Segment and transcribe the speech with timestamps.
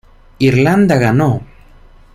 [0.39, 1.41] Irlanda ganó.